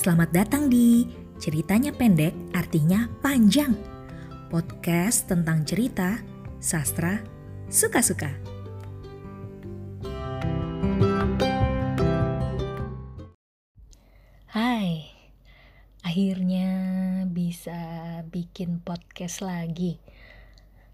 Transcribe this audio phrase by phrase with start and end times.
[0.00, 1.04] Selamat datang di
[1.36, 3.76] Ceritanya Pendek Artinya Panjang.
[4.48, 6.16] Podcast tentang cerita,
[6.56, 7.20] sastra,
[7.68, 8.32] suka-suka.
[14.48, 15.12] Hai,
[16.00, 16.72] akhirnya
[17.28, 17.76] bisa
[18.32, 20.00] bikin podcast lagi.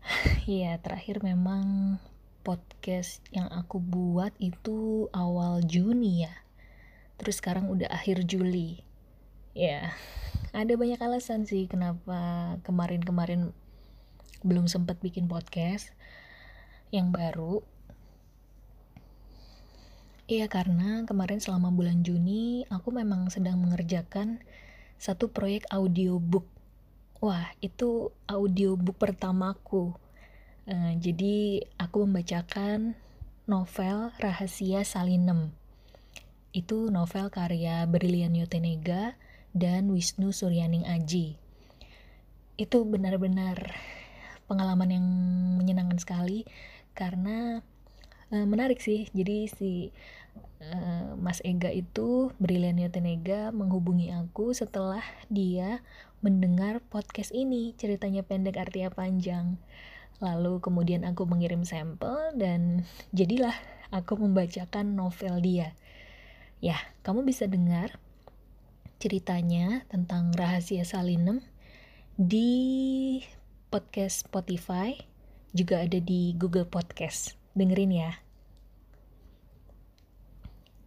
[0.50, 2.02] Ya terakhir memang
[2.43, 6.34] podcast yang aku buat itu awal Juni ya.
[7.22, 8.86] Terus sekarang udah akhir Juli
[9.56, 9.96] ya
[10.52, 13.56] ada banyak alasan sih kenapa kemarin-kemarin
[14.44, 15.96] belum sempat bikin podcast
[16.92, 17.64] yang baru
[20.26, 24.42] Iya karena kemarin selama bulan Juni aku memang sedang mengerjakan
[24.98, 26.50] satu proyek audiobook.
[27.22, 29.94] Wah itu audiobook pertamaku.
[30.66, 32.98] Uh, jadi aku membacakan
[33.46, 35.54] novel Rahasia Salinem
[36.56, 39.14] itu novel karya Brilian Yotenega
[39.56, 41.40] dan Wisnu Suryaning Aji.
[42.60, 43.72] Itu benar-benar
[44.44, 45.06] pengalaman yang
[45.56, 46.44] menyenangkan sekali
[46.92, 47.64] karena
[48.28, 49.08] e, menarik sih.
[49.16, 49.72] Jadi si
[50.60, 50.68] e,
[51.16, 55.00] Mas Ega itu Brilian Yotenega menghubungi aku setelah
[55.32, 55.80] dia
[56.20, 59.56] mendengar podcast ini ceritanya pendek artinya panjang.
[60.20, 62.84] Lalu kemudian aku mengirim sampel dan
[63.16, 63.56] jadilah
[63.88, 65.72] aku membacakan novel dia.
[66.64, 68.00] Ya, kamu bisa dengar
[68.97, 71.44] ceritanya tentang rahasia Salinem
[72.16, 73.20] di
[73.69, 74.97] podcast Spotify,
[75.53, 77.36] juga ada di Google Podcast.
[77.53, 78.12] Dengerin ya.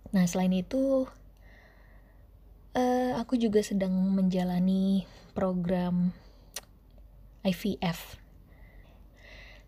[0.09, 1.05] Nah, selain itu,
[2.73, 5.05] uh, aku juga sedang menjalani
[5.37, 6.09] program
[7.45, 8.17] IVF.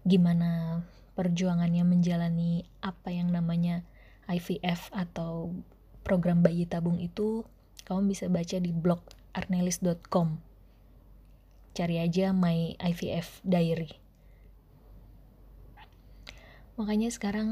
[0.02, 0.82] Gimana
[1.14, 3.86] perjuangannya menjalani apa yang namanya
[4.26, 5.54] IVF atau
[6.02, 7.46] program bayi tabung itu
[7.92, 9.04] kamu bisa baca di blog
[9.36, 10.40] arnelis.com
[11.72, 13.96] cari aja my IVF diary.
[16.76, 17.50] Makanya sekarang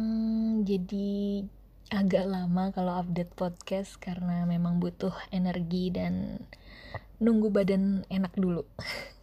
[0.67, 1.43] jadi
[1.89, 6.43] agak lama kalau update podcast karena memang butuh energi dan
[7.23, 8.63] nunggu badan enak dulu.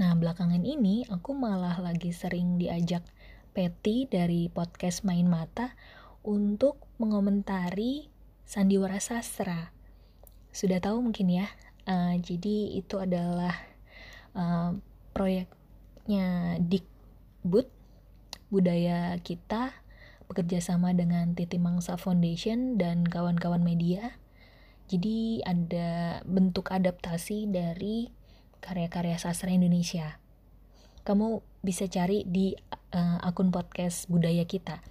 [0.00, 3.04] Nah, belakangan ini aku malah lagi sering diajak
[3.52, 5.76] Peti dari podcast Main Mata
[6.24, 8.08] untuk mengomentari
[8.50, 9.70] sandiwara sastra.
[10.50, 11.46] Sudah tahu mungkin ya,
[11.86, 13.54] uh, jadi itu adalah
[14.34, 14.74] uh,
[15.14, 17.70] proyeknya Dikbud
[18.50, 19.70] budaya kita
[20.26, 24.18] bekerja sama dengan Titi Mangsa Foundation dan kawan-kawan media.
[24.90, 28.10] Jadi ada bentuk adaptasi dari
[28.58, 30.18] karya-karya sastra Indonesia.
[31.06, 32.50] Kamu bisa cari di
[32.98, 34.82] uh, akun podcast budaya kita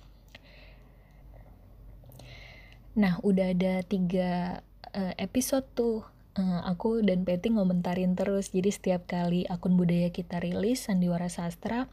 [2.97, 4.61] Nah, udah ada tiga
[4.95, 6.07] uh, episode tuh.
[6.38, 8.55] Uh, aku dan Peti ngomentarin terus.
[8.55, 11.91] Jadi setiap kali akun budaya kita rilis Sandiwara Sastra,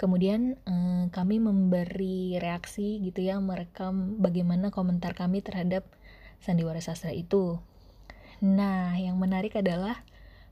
[0.00, 5.86] kemudian uh, kami memberi reaksi gitu ya, merekam bagaimana komentar kami terhadap
[6.42, 7.62] Sandiwara Sastra itu.
[8.42, 10.04] Nah, yang menarik adalah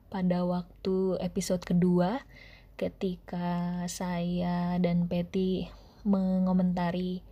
[0.09, 2.23] pada waktu episode kedua
[2.81, 5.69] ketika saya dan Peti
[6.07, 7.25] mengomentari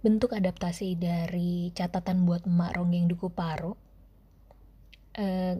[0.00, 3.74] bentuk adaptasi dari catatan buat emak ronggeng duku paro
[5.18, 5.54] uh,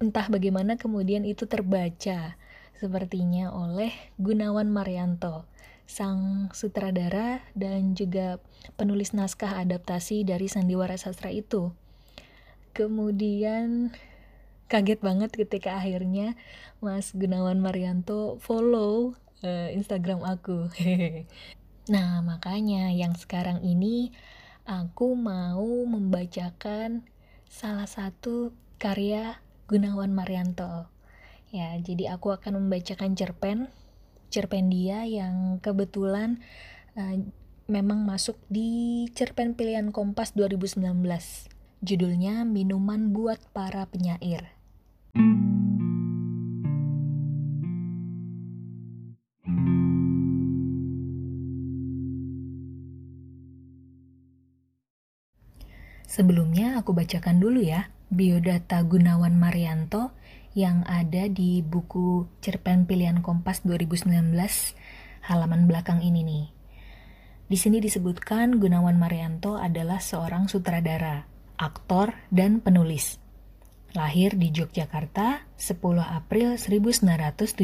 [0.00, 2.36] entah bagaimana kemudian itu terbaca
[2.74, 5.46] sepertinya oleh Gunawan Marianto
[5.84, 8.40] sang sutradara dan juga
[8.80, 11.76] penulis naskah adaptasi dari sandiwara sastra itu.
[12.72, 13.92] Kemudian
[14.66, 16.34] kaget banget ketika akhirnya
[16.80, 19.14] Mas Gunawan Marianto follow
[19.44, 20.72] uh, Instagram aku
[21.84, 24.08] Nah, makanya yang sekarang ini
[24.64, 27.04] aku mau membacakan
[27.44, 30.88] salah satu karya Gunawan Marianto.
[31.52, 33.68] Ya, jadi aku akan membacakan cerpen
[34.34, 36.42] cerpen dia yang kebetulan
[36.98, 37.22] uh,
[37.70, 40.82] memang masuk di cerpen pilihan Kompas 2019.
[41.84, 44.50] Judulnya Minuman buat para penyair.
[56.14, 60.14] Sebelumnya aku bacakan dulu ya biodata Gunawan Marianto
[60.54, 64.30] yang ada di buku Cerpen Pilihan Kompas 2019
[65.26, 66.46] halaman belakang ini nih.
[67.50, 71.26] Di sini disebutkan Gunawan Marianto adalah seorang sutradara,
[71.58, 73.18] aktor, dan penulis.
[73.90, 77.58] Lahir di Yogyakarta 10 April 1976.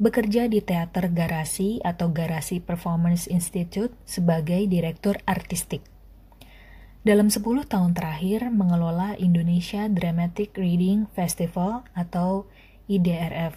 [0.00, 5.84] Bekerja di Teater Garasi atau Garasi Performance Institute sebagai direktur artistik
[7.06, 12.50] dalam 10 tahun terakhir mengelola Indonesia Dramatic Reading Festival atau
[12.90, 13.54] IDRF.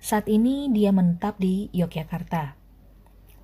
[0.00, 2.56] Saat ini dia menetap di Yogyakarta.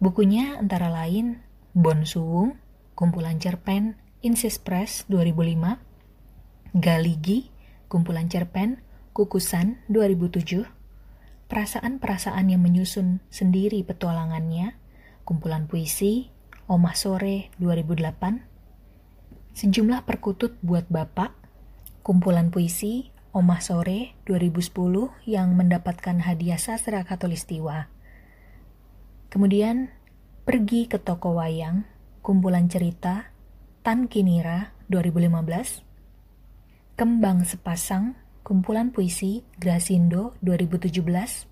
[0.00, 1.44] Bukunya antara lain
[1.76, 2.56] Bon Suwung,
[2.96, 5.76] kumpulan cerpen Insis Press 2005,
[6.80, 7.52] Galigi,
[7.92, 8.80] kumpulan cerpen
[9.12, 10.64] Kukusan 2007,
[11.52, 14.72] Perasaan-perasaan yang menyusun sendiri petualangannya,
[15.28, 16.32] kumpulan puisi
[16.64, 18.55] Omah Sore 2008,
[19.56, 21.32] Sejumlah perkutut buat Bapak,
[22.04, 24.68] kumpulan puisi Omah Sore 2010
[25.24, 27.88] yang mendapatkan hadiah sastra Katulistiwa.
[29.32, 29.88] Kemudian
[30.44, 31.88] pergi ke toko wayang,
[32.20, 33.32] kumpulan cerita
[33.80, 35.80] Tan Kinira 2015,
[37.00, 38.12] Kembang Sepasang,
[38.44, 41.48] kumpulan puisi Grasindo 2017,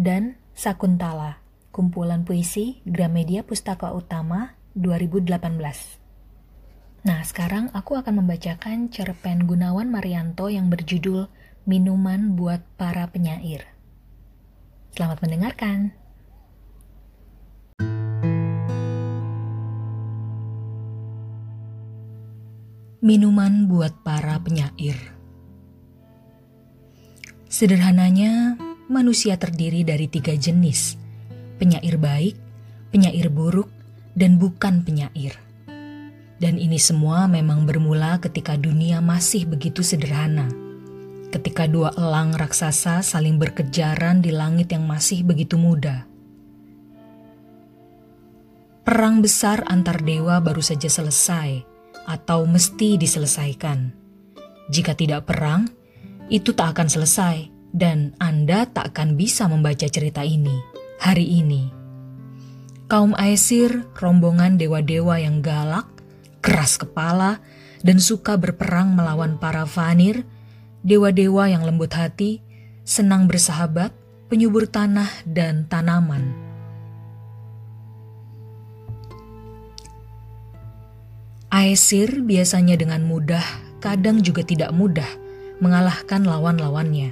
[0.00, 1.44] dan Sakuntala,
[1.76, 6.05] kumpulan puisi Gramedia Pustaka Utama 2018.
[7.06, 11.30] Nah, sekarang aku akan membacakan cerpen Gunawan Marianto yang berjudul
[11.62, 13.62] Minuman buat para penyair.
[14.90, 15.94] Selamat mendengarkan.
[22.98, 24.98] Minuman buat para penyair.
[27.46, 28.58] Sederhananya,
[28.90, 30.98] manusia terdiri dari tiga jenis:
[31.62, 32.34] penyair baik,
[32.90, 33.70] penyair buruk,
[34.18, 35.45] dan bukan penyair.
[36.36, 40.48] Dan ini semua memang bermula ketika dunia masih begitu sederhana.
[41.32, 46.04] Ketika dua elang raksasa saling berkejaran di langit yang masih begitu muda.
[48.86, 51.64] Perang besar antar dewa baru saja selesai
[52.06, 53.90] atau mesti diselesaikan.
[54.70, 55.66] Jika tidak perang,
[56.30, 60.54] itu tak akan selesai dan Anda tak akan bisa membaca cerita ini
[61.02, 61.70] hari ini.
[62.86, 65.90] Kaum Aesir, rombongan dewa-dewa yang galak,
[66.46, 67.42] keras kepala,
[67.82, 70.22] dan suka berperang melawan para vanir,
[70.86, 72.38] dewa-dewa yang lembut hati,
[72.86, 73.90] senang bersahabat,
[74.30, 76.30] penyubur tanah dan tanaman.
[81.50, 83.42] Aesir biasanya dengan mudah,
[83.82, 85.08] kadang juga tidak mudah,
[85.58, 87.10] mengalahkan lawan-lawannya.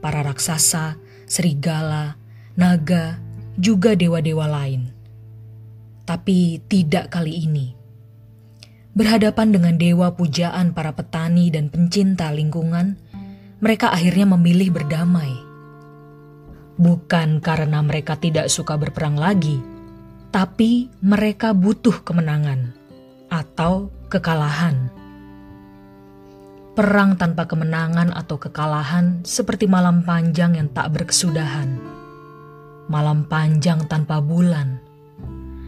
[0.00, 0.96] Para raksasa,
[1.28, 2.16] serigala,
[2.56, 3.20] naga,
[3.60, 4.92] juga dewa-dewa lain.
[6.08, 7.75] Tapi tidak kali ini.
[8.96, 12.96] Berhadapan dengan dewa pujaan para petani dan pencinta lingkungan,
[13.60, 15.36] mereka akhirnya memilih berdamai.
[16.80, 19.60] Bukan karena mereka tidak suka berperang lagi,
[20.32, 22.72] tapi mereka butuh kemenangan
[23.28, 24.88] atau kekalahan.
[26.72, 31.68] Perang tanpa kemenangan atau kekalahan seperti malam panjang yang tak berkesudahan.
[32.88, 34.80] Malam panjang tanpa bulan,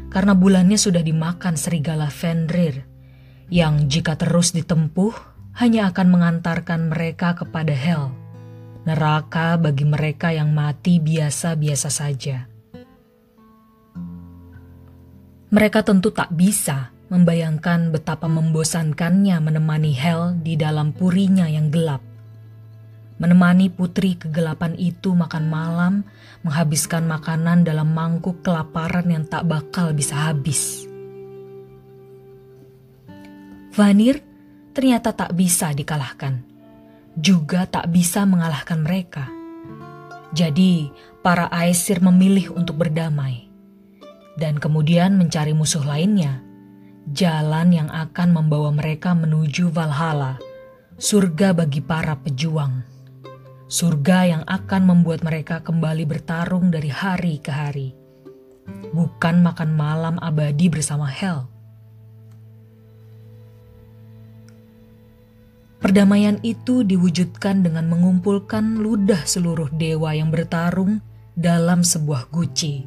[0.09, 2.88] karena bulannya sudah dimakan serigala Fenrir
[3.49, 5.13] yang jika terus ditempuh
[5.57, 8.13] hanya akan mengantarkan mereka kepada hell,
[8.85, 12.47] neraka bagi mereka yang mati biasa-biasa saja.
[15.49, 22.05] Mereka tentu tak bisa membayangkan betapa membosankannya menemani hell di dalam purinya yang gelap.
[23.19, 25.95] Menemani putri kegelapan itu makan malam,
[26.45, 30.87] menghabiskan makanan dalam mangkuk kelaparan yang tak bakal bisa habis.
[33.79, 34.19] Vanir
[34.75, 36.43] ternyata tak bisa dikalahkan,
[37.15, 39.31] juga tak bisa mengalahkan mereka.
[40.35, 40.91] Jadi,
[41.23, 43.47] para Aesir memilih untuk berdamai.
[44.35, 46.43] Dan kemudian mencari musuh lainnya,
[47.15, 50.43] jalan yang akan membawa mereka menuju Valhalla,
[50.99, 52.83] surga bagi para pejuang.
[53.71, 57.95] Surga yang akan membuat mereka kembali bertarung dari hari ke hari,
[58.91, 61.58] bukan makan malam abadi bersama Hel
[65.79, 70.99] Perdamaian itu diwujudkan dengan mengumpulkan ludah seluruh dewa yang bertarung
[71.39, 72.83] dalam sebuah guci.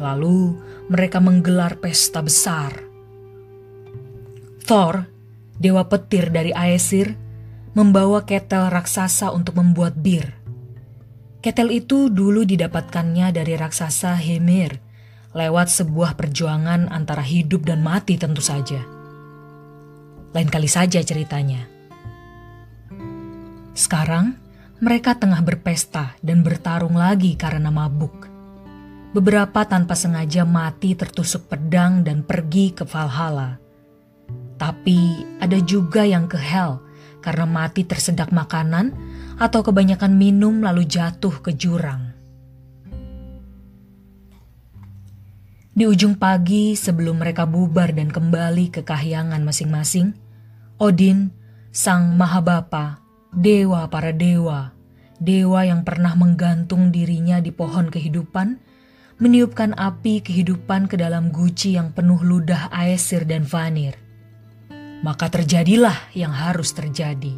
[0.00, 0.56] Lalu
[0.88, 2.80] mereka menggelar pesta besar.
[4.64, 5.04] Thor,
[5.60, 7.12] dewa petir dari Aesir,
[7.76, 10.32] membawa ketel raksasa untuk membuat bir.
[11.44, 14.80] Ketel itu dulu didapatkannya dari raksasa Hemir
[15.32, 18.80] lewat sebuah perjuangan antara hidup dan mati tentu saja.
[20.32, 21.71] Lain kali saja ceritanya.
[23.72, 24.36] Sekarang,
[24.84, 28.28] mereka tengah berpesta dan bertarung lagi karena mabuk.
[29.12, 33.56] Beberapa tanpa sengaja mati tertusuk pedang dan pergi ke Valhalla.
[34.56, 36.80] Tapi ada juga yang ke Hell
[37.24, 38.92] karena mati tersedak makanan
[39.36, 42.12] atau kebanyakan minum lalu jatuh ke jurang.
[45.72, 50.12] Di ujung pagi sebelum mereka bubar dan kembali ke kahyangan masing-masing,
[50.76, 51.32] Odin,
[51.72, 53.01] sang Mahabapa,
[53.32, 54.76] dewa para dewa,
[55.16, 58.60] dewa yang pernah menggantung dirinya di pohon kehidupan,
[59.16, 63.96] meniupkan api kehidupan ke dalam guci yang penuh ludah Aesir dan Vanir.
[65.02, 67.34] Maka terjadilah yang harus terjadi.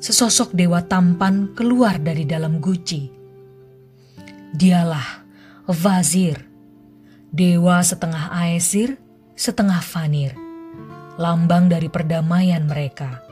[0.00, 3.12] Sesosok dewa tampan keluar dari dalam guci.
[4.56, 5.22] Dialah
[5.64, 6.44] Vazir,
[7.32, 9.00] dewa setengah Aesir,
[9.32, 10.32] setengah Vanir,
[11.16, 13.23] lambang dari perdamaian mereka.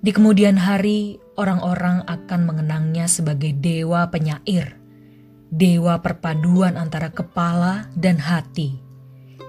[0.00, 4.80] Di kemudian hari, orang-orang akan mengenangnya sebagai dewa penyair,
[5.52, 8.80] dewa perpaduan antara kepala dan hati,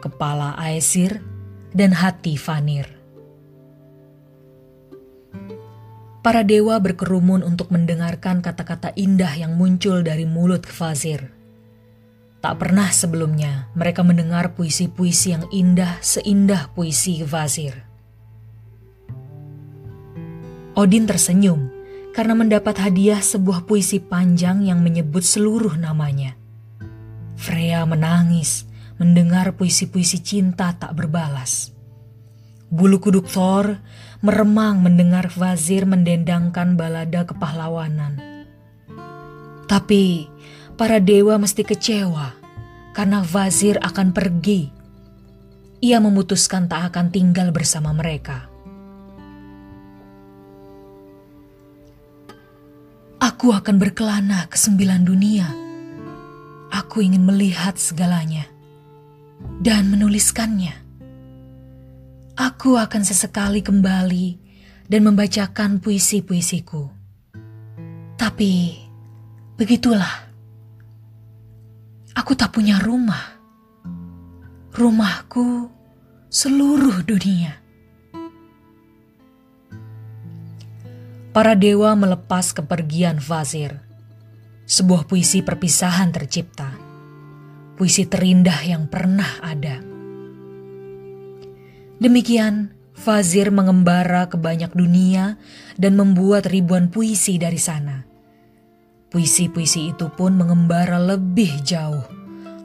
[0.04, 1.24] kepala Aesir
[1.72, 2.84] dan hati Vanir.
[6.20, 11.32] Para dewa berkerumun untuk mendengarkan kata-kata indah yang muncul dari mulut Fazir.
[12.44, 17.91] Tak pernah sebelumnya mereka mendengar puisi-puisi yang indah seindah puisi Vazir.
[20.72, 21.68] Odin tersenyum
[22.12, 26.36] karena mendapat hadiah sebuah puisi panjang yang menyebut seluruh namanya.
[27.36, 28.68] Freya menangis
[29.02, 31.74] mendengar puisi-puisi cinta tak berbalas.
[32.72, 33.82] Bulu kuduk Thor
[34.22, 38.22] meremang mendengar Vazir mendendangkan balada kepahlawanan.
[39.66, 40.30] Tapi
[40.78, 42.32] para dewa mesti kecewa
[42.94, 44.72] karena Vazir akan pergi.
[45.82, 48.51] Ia memutuskan tak akan tinggal bersama mereka.
[53.42, 55.50] Aku akan berkelana ke sembilan dunia.
[56.78, 58.46] Aku ingin melihat segalanya
[59.58, 60.78] dan menuliskannya.
[62.38, 64.38] Aku akan sesekali kembali
[64.86, 66.86] dan membacakan puisi-puisiku.
[68.14, 68.78] Tapi
[69.58, 70.30] begitulah
[72.14, 73.42] Aku tak punya rumah.
[74.70, 75.66] Rumahku
[76.30, 77.58] seluruh dunia.
[81.32, 83.80] Para dewa melepas kepergian Fazir.
[84.68, 86.76] Sebuah puisi perpisahan tercipta.
[87.80, 89.80] Puisi terindah yang pernah ada.
[92.04, 95.40] Demikian, Fazir mengembara ke banyak dunia
[95.80, 98.12] dan membuat ribuan puisi dari sana
[99.12, 102.08] Puisi-puisi itu pun mengembara lebih jauh,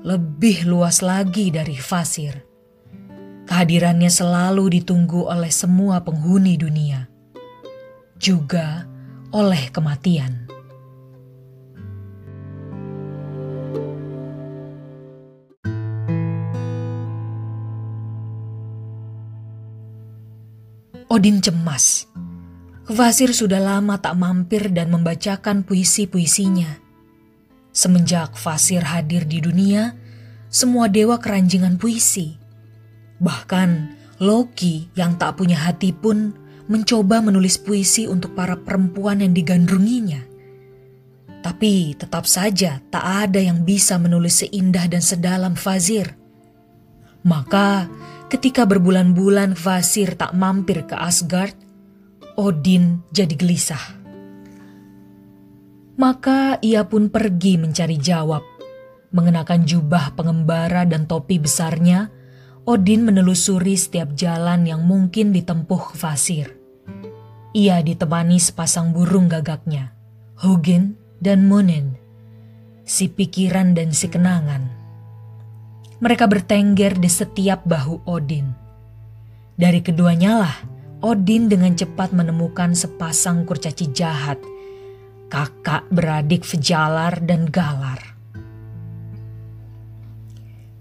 [0.06, 2.38] lebih luas lagi dari Fasir.
[3.50, 7.11] Kehadirannya selalu ditunggu oleh semua penghuni dunia,
[8.16, 8.88] juga
[9.32, 10.46] oleh kematian.
[21.06, 22.11] Odin cemas
[22.87, 26.78] Fasir sudah lama tak mampir dan membacakan puisi-puisinya.
[27.75, 29.99] Semenjak Fasir hadir di dunia,
[30.46, 32.38] semua dewa keranjingan puisi.
[33.18, 33.70] Bahkan
[34.23, 36.30] Loki yang tak punya hati pun
[36.66, 40.23] mencoba menulis puisi untuk para perempuan yang digandrunginya.
[41.42, 46.18] Tapi tetap saja tak ada yang bisa menulis seindah dan sedalam Fazir.
[47.23, 47.87] Maka
[48.26, 51.54] ketika berbulan-bulan Fasir tak mampir ke Asgard,
[52.35, 53.94] Odin jadi gelisah.
[55.96, 58.44] Maka ia pun pergi mencari jawab.
[59.14, 62.12] Mengenakan jubah pengembara dan topi besarnya,
[62.66, 66.50] Odin menelusuri setiap jalan yang mungkin ditempuh Fasir.
[67.54, 69.94] Ia ditemani sepasang burung gagaknya,
[70.42, 71.94] Hugin dan Munin,
[72.82, 74.66] si pikiran dan si kenangan.
[76.02, 78.50] Mereka bertengger di setiap bahu Odin.
[79.54, 80.56] Dari keduanya lah
[81.06, 84.42] Odin dengan cepat menemukan sepasang kurcaci jahat,
[85.30, 88.15] kakak beradik Vejalar dan Galar.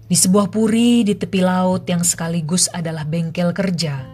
[0.06, 4.06] Di sebuah puri di tepi laut yang sekaligus adalah bengkel kerja,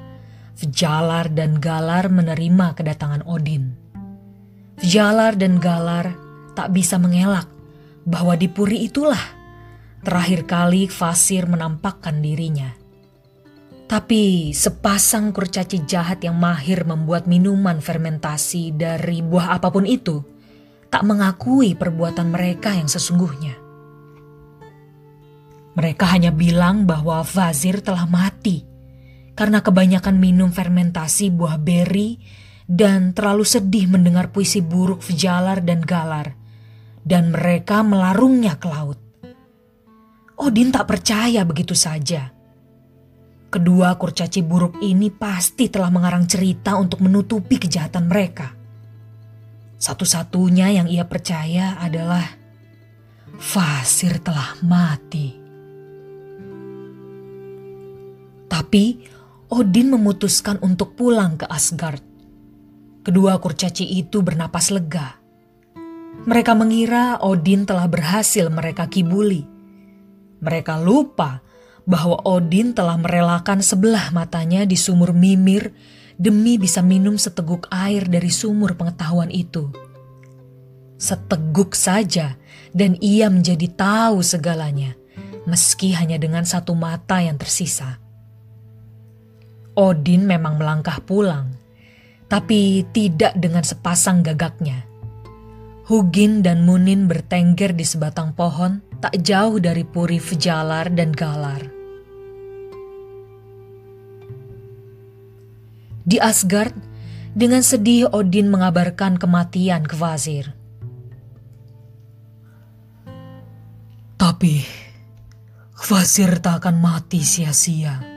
[0.56, 3.76] Vejalar dan Galar menerima kedatangan Odin.
[4.80, 6.16] Vejalar dan Galar
[6.56, 7.44] tak bisa mengelak
[8.08, 9.20] bahwa di puri itulah
[10.00, 12.72] terakhir kali Fasir menampakkan dirinya.
[13.84, 20.24] Tapi sepasang kurcaci jahat yang mahir membuat minuman fermentasi dari buah apa pun itu
[20.88, 23.61] tak mengakui perbuatan mereka yang sesungguhnya.
[25.72, 28.64] Mereka hanya bilang bahwa Fazir telah mati
[29.32, 32.20] karena kebanyakan minum fermentasi buah beri
[32.68, 36.36] dan terlalu sedih mendengar puisi buruk Vjalar dan Galar
[37.02, 39.00] dan mereka melarungnya ke laut.
[40.36, 42.42] Odin tak percaya begitu saja
[43.52, 48.56] Kedua kurcaci buruk ini pasti telah mengarang cerita untuk menutupi kejahatan mereka.
[49.76, 52.24] Satu-satunya yang ia percaya adalah
[53.36, 55.41] Fasir telah mati.
[58.52, 59.00] Tapi
[59.48, 62.04] Odin memutuskan untuk pulang ke Asgard.
[63.00, 65.16] Kedua kurcaci itu bernapas lega.
[66.28, 69.48] Mereka mengira Odin telah berhasil mereka kibuli.
[70.44, 71.40] Mereka lupa
[71.88, 75.72] bahwa Odin telah merelakan sebelah matanya di sumur Mimir
[76.20, 79.72] demi bisa minum seteguk air dari sumur pengetahuan itu.
[81.00, 82.36] Seteguk saja
[82.76, 84.92] dan ia menjadi tahu segalanya,
[85.48, 88.01] meski hanya dengan satu mata yang tersisa.
[89.72, 91.56] Odin memang melangkah pulang,
[92.28, 94.84] tapi tidak dengan sepasang gagaknya.
[95.88, 101.62] Hugin dan Munin bertengger di sebatang pohon tak jauh dari Puri Vejalar dan Galar.
[106.04, 106.76] Di Asgard,
[107.32, 110.52] dengan sedih Odin mengabarkan kematian Kvasir.
[114.20, 114.62] Tapi,
[115.72, 118.11] Kvasir tak akan mati sia-sia.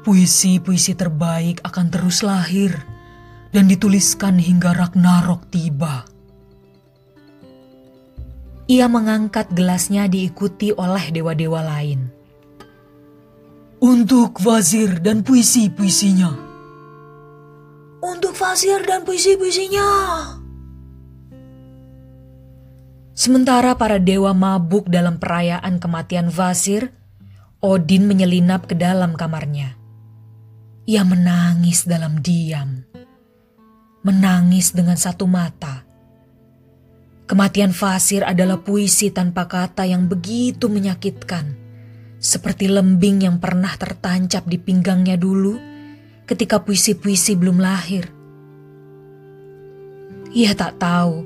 [0.00, 2.72] Puisi-puisi terbaik akan terus lahir
[3.52, 6.08] dan dituliskan hingga Ragnarok tiba.
[8.70, 12.06] Ia mengangkat gelasnya diikuti oleh dewa-dewa lain.
[13.82, 16.32] Untuk Wazir dan puisi-puisinya.
[18.00, 19.88] Untuk Wazir dan puisi-puisinya.
[23.10, 26.94] Sementara para dewa mabuk dalam perayaan kematian Vasir,
[27.60, 29.79] Odin menyelinap ke dalam kamarnya.
[30.90, 32.82] Ia menangis dalam diam,
[34.02, 35.86] menangis dengan satu mata.
[37.30, 41.54] Kematian Fasir adalah puisi tanpa kata yang begitu menyakitkan,
[42.18, 45.54] seperti lembing yang pernah tertancap di pinggangnya dulu
[46.26, 48.10] ketika puisi-puisi belum lahir.
[50.34, 51.22] Ia tak tahu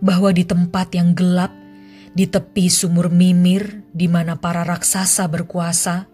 [0.00, 1.52] bahwa di tempat yang gelap,
[2.16, 6.08] di tepi sumur mimir di mana para raksasa berkuasa,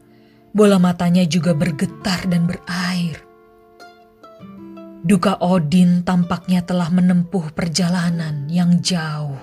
[0.50, 3.22] Bola matanya juga bergetar dan berair.
[5.00, 9.38] Duka Odin tampaknya telah menempuh perjalanan yang jauh.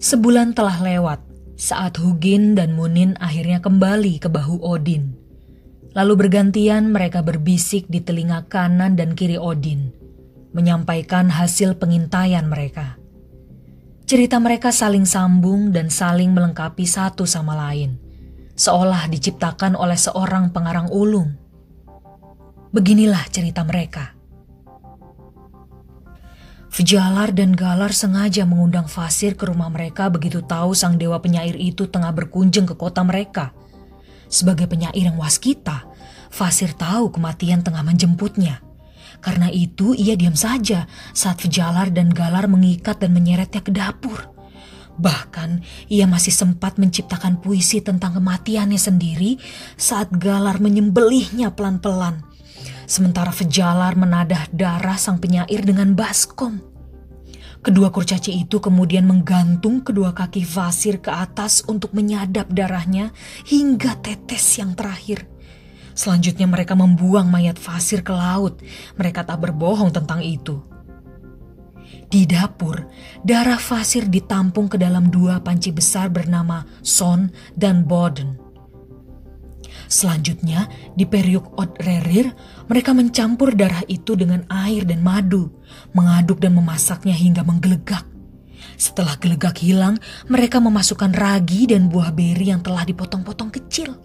[0.00, 1.20] Sebulan telah lewat
[1.60, 5.19] saat Hugin dan Munin akhirnya kembali ke bahu Odin.
[5.90, 9.90] Lalu bergantian mereka berbisik di telinga kanan dan kiri Odin,
[10.54, 12.94] menyampaikan hasil pengintaian mereka.
[14.06, 17.98] Cerita mereka saling sambung dan saling melengkapi satu sama lain,
[18.54, 21.34] seolah diciptakan oleh seorang pengarang ulung.
[22.70, 24.14] Beginilah cerita mereka.
[26.70, 31.90] Vjalar dan Galar sengaja mengundang Fasir ke rumah mereka begitu tahu sang dewa penyair itu
[31.90, 33.50] tengah berkunjung ke kota mereka–
[34.30, 35.90] sebagai penyair yang waskita,
[36.30, 38.62] Fasir tahu kematian tengah menjemputnya.
[39.18, 44.30] Karena itu ia diam saja saat Vejalar dan Galar mengikat dan menyeretnya ke dapur.
[44.96, 49.42] Bahkan ia masih sempat menciptakan puisi tentang kematiannya sendiri
[49.74, 52.22] saat Galar menyembelihnya pelan-pelan.
[52.86, 56.69] Sementara Vejalar menadah darah sang penyair dengan baskom.
[57.60, 63.12] Kedua kurcaci itu kemudian menggantung kedua kaki Vasir ke atas untuk menyadap darahnya
[63.44, 65.28] hingga tetes yang terakhir.
[65.92, 68.64] Selanjutnya mereka membuang mayat Vasir ke laut.
[68.96, 70.64] Mereka tak berbohong tentang itu.
[72.10, 72.88] Di dapur,
[73.20, 78.49] darah Fasir ditampung ke dalam dua panci besar bernama Son dan Boden.
[79.90, 81.50] Selanjutnya, di periuk
[81.82, 82.30] Rerir,
[82.70, 85.50] mereka mencampur darah itu dengan air dan madu,
[85.98, 88.06] mengaduk dan memasaknya hingga menggelegak.
[88.78, 89.98] Setelah gelegak hilang,
[90.30, 93.98] mereka memasukkan ragi dan buah beri yang telah dipotong-potong kecil.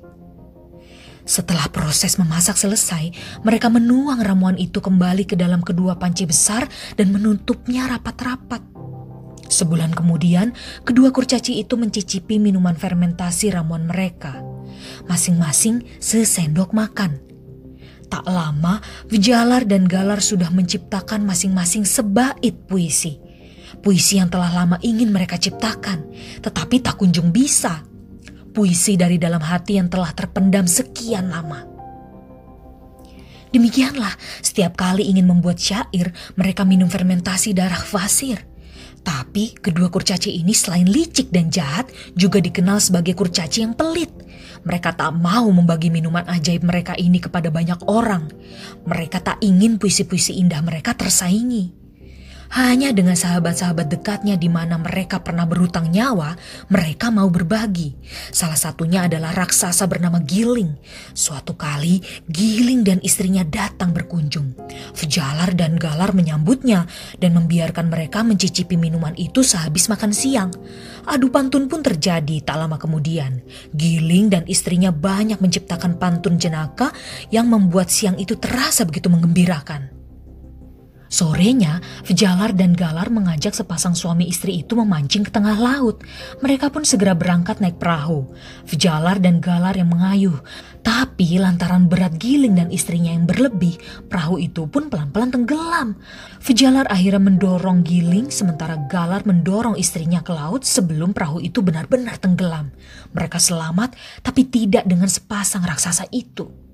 [1.21, 3.13] Setelah proses memasak selesai,
[3.45, 6.65] mereka menuang ramuan itu kembali ke dalam kedua panci besar
[6.97, 8.61] dan menutupnya rapat-rapat.
[9.53, 10.49] Sebulan kemudian,
[10.81, 14.54] kedua kurcaci itu mencicipi minuman fermentasi ramuan mereka
[15.05, 17.21] masing-masing sesendok makan.
[18.05, 23.17] Tak lama, Vijalar dan Galar sudah menciptakan masing-masing sebait puisi.
[23.81, 26.05] Puisi yang telah lama ingin mereka ciptakan,
[26.41, 27.81] tetapi tak kunjung bisa.
[28.55, 31.75] Puisi dari dalam hati yang telah terpendam sekian lama.
[33.51, 38.43] Demikianlah, setiap kali ingin membuat syair, mereka minum fermentasi darah fasir.
[39.05, 41.87] Tapi kedua kurcaci ini selain licik dan jahat,
[42.17, 44.09] juga dikenal sebagai kurcaci yang pelit.
[44.65, 48.25] Mereka tak mau membagi minuman ajaib mereka ini kepada banyak orang.
[48.89, 51.84] Mereka tak ingin puisi-puisi indah mereka tersaingi.
[52.55, 56.39] Hanya dengan sahabat-sahabat dekatnya di mana mereka pernah berhutang nyawa,
[56.71, 57.91] mereka mau berbagi.
[58.31, 60.71] Salah satunya adalah raksasa bernama Giling.
[61.11, 61.99] Suatu kali,
[62.31, 64.55] Giling dan istrinya datang berkunjung.
[64.95, 66.87] Fejalar dan Galar menyambutnya
[67.19, 70.55] dan membiarkan mereka mencicipi minuman itu sehabis makan siang.
[71.11, 73.43] Adu pantun pun terjadi tak lama kemudian.
[73.75, 76.95] Giling dan istrinya banyak menciptakan pantun jenaka
[77.35, 79.94] yang membuat siang itu terasa begitu menggembirakan.
[81.05, 86.01] Sorenya, Fejalar dan Galar mengajak sepasang suami istri itu memancing ke tengah laut.
[86.41, 88.25] Mereka pun segera berangkat naik perahu.
[88.65, 90.41] Fejalar dan Galar yang mengayuh.
[90.85, 95.97] Tapi lantaran berat Giling dan istrinya yang berlebih, perahu itu pun pelan-pelan tenggelam.
[96.41, 102.69] Fejalar akhirnya mendorong Giling sementara Galar mendorong istrinya ke laut sebelum perahu itu benar-benar tenggelam.
[103.13, 106.64] Mereka selamat tapi tidak dengan sepasang raksasa itu.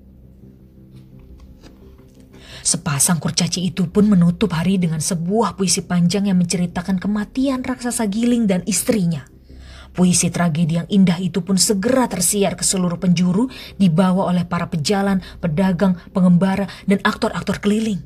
[2.62, 8.46] Sepasang kurcaci itu pun menutup hari dengan sebuah puisi panjang yang menceritakan kematian raksasa Giling
[8.46, 9.26] dan istrinya.
[9.92, 15.20] Puisi tragedi yang indah itu pun segera tersiar ke seluruh penjuru dibawa oleh para pejalan,
[15.42, 18.00] pedagang, pengembara, dan aktor-aktor keliling.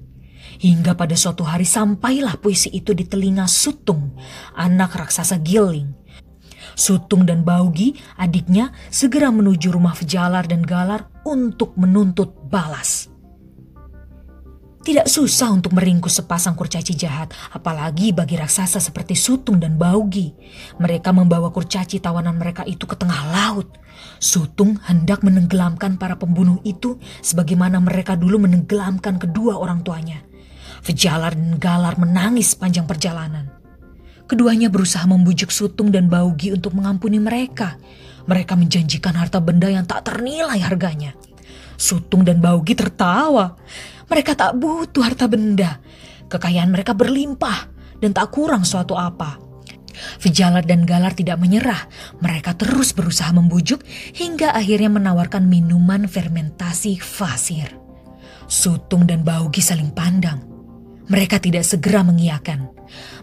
[0.56, 4.18] Hingga pada suatu hari sampailah puisi itu di telinga Sutung,
[4.58, 5.92] anak raksasa Giling.
[6.74, 13.15] Sutung dan Baugi, adiknya, segera menuju rumah Fejalar dan Galar untuk menuntut balas.
[14.86, 20.30] Tidak susah untuk meringkus sepasang kurcaci jahat, apalagi bagi raksasa seperti Sutung dan Baugi.
[20.78, 23.66] Mereka membawa kurcaci tawanan mereka itu ke tengah laut.
[24.22, 30.22] Sutung hendak menenggelamkan para pembunuh itu sebagaimana mereka dulu menenggelamkan kedua orang tuanya.
[30.86, 33.50] Fejalar dan Galar menangis panjang perjalanan.
[34.30, 37.74] Keduanya berusaha membujuk Sutung dan Baugi untuk mengampuni mereka.
[38.30, 41.18] Mereka menjanjikan harta benda yang tak ternilai harganya.
[41.76, 43.56] Sutung dan Baugi tertawa.
[44.08, 45.80] Mereka tak butuh harta benda.
[46.26, 49.38] Kekayaan mereka berlimpah dan tak kurang suatu apa.
[50.20, 51.88] Fijalar dan Galar tidak menyerah.
[52.20, 53.80] Mereka terus berusaha membujuk
[54.12, 57.72] hingga akhirnya menawarkan minuman fermentasi fasir.
[58.46, 60.44] Sutung dan Baugi saling pandang.
[61.06, 62.70] Mereka tidak segera mengiyakan.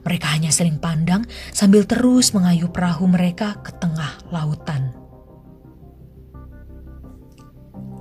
[0.04, 5.03] Mereka hanya saling pandang sambil terus mengayuh perahu mereka ke tengah lautan.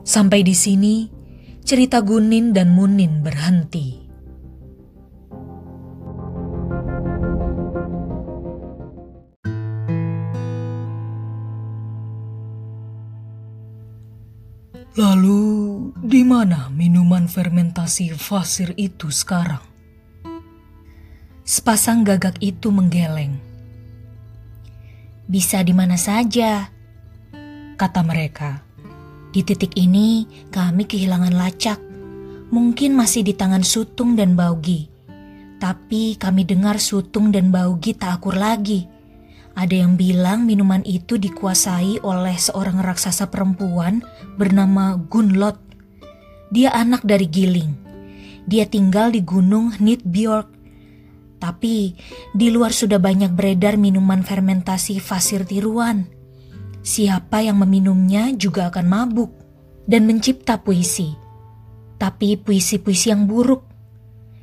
[0.02, 1.06] Sampai di sini,
[1.62, 4.02] cerita Gunin dan Munin berhenti.
[14.98, 15.40] Lalu,
[16.02, 19.62] di mana minuman fermentasi fasir itu sekarang?
[21.46, 23.38] Sepasang gagak itu menggeleng.
[25.30, 26.68] Bisa di mana saja,
[27.78, 28.71] kata mereka.
[29.32, 31.80] Di titik ini kami kehilangan lacak.
[32.52, 34.92] Mungkin masih di tangan Sutung dan Baugi.
[35.56, 38.84] Tapi kami dengar Sutung dan Baugi tak akur lagi.
[39.56, 44.04] Ada yang bilang minuman itu dikuasai oleh seorang raksasa perempuan
[44.36, 45.56] bernama Gunlot.
[46.52, 47.72] Dia anak dari Giling.
[48.44, 50.60] Dia tinggal di gunung Nidbjork.
[51.40, 51.96] Tapi
[52.36, 56.20] di luar sudah banyak beredar minuman fermentasi fasir tiruan
[56.82, 59.30] siapa yang meminumnya juga akan mabuk
[59.86, 61.14] dan mencipta puisi.
[61.96, 63.62] Tapi puisi-puisi yang buruk.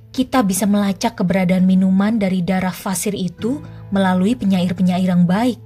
[0.09, 3.61] Kita bisa melacak keberadaan minuman dari darah fasir itu
[3.93, 5.59] melalui penyair-penyair yang baik.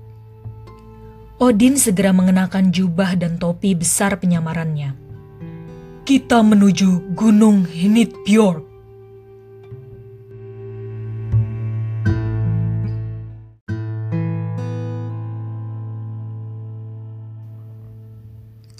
[1.39, 4.95] Odin segera mengenakan jubah dan topi besar penyamarannya.
[6.03, 8.72] Kita menuju Gunung Hinitbjorn.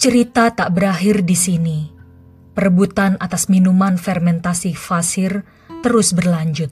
[0.04, 1.88] Cerita tak berakhir di sini.
[2.52, 5.48] Perebutan atas minuman fermentasi fasir
[5.80, 6.68] terus berlanjut.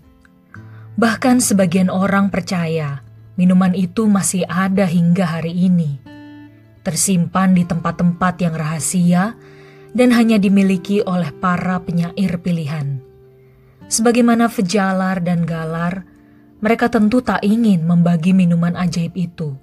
[1.01, 3.01] Bahkan sebagian orang percaya
[3.41, 5.97] minuman itu masih ada hingga hari ini.
[6.85, 9.33] Tersimpan di tempat-tempat yang rahasia
[9.97, 13.01] dan hanya dimiliki oleh para penyair pilihan.
[13.89, 16.05] Sebagaimana Fejalar dan Galar,
[16.61, 19.57] mereka tentu tak ingin membagi minuman ajaib itu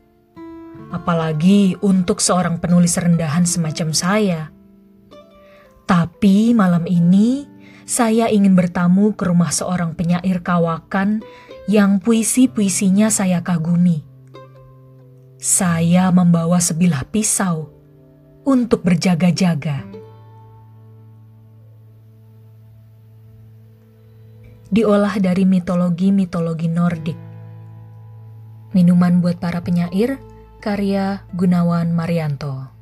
[0.89, 4.41] apalagi untuk seorang penulis rendahan semacam saya.
[5.89, 7.49] Tapi malam ini
[7.89, 11.25] saya ingin bertamu ke rumah seorang penyair kawakan
[11.65, 14.05] yang puisi-puisinya saya kagumi.
[15.41, 17.73] Saya membawa sebilah pisau
[18.45, 19.89] untuk berjaga-jaga.
[24.69, 27.17] Diolah dari mitologi-mitologi Nordik.
[28.77, 30.21] Minuman buat para penyair
[30.59, 32.78] karya Gunawan Marianto.